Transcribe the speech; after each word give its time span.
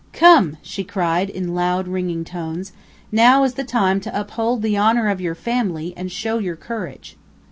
"Come!" 0.13 0.57
she 0.63 0.83
cried, 0.83 1.29
in 1.29 1.53
loud, 1.53 1.87
ringing 1.87 2.23
tones, 2.23 2.73
"now 3.11 3.43
is 3.43 3.53
the 3.53 3.63
time 3.63 3.99
to 3.99 4.19
uphold 4.19 4.63
the 4.63 4.75
honor 4.75 5.09
of 5.09 5.21
your 5.21 5.35
family, 5.35 5.93
and 5.95 6.11
show 6.11 6.39
your 6.39 6.55
courage!" 6.55 7.17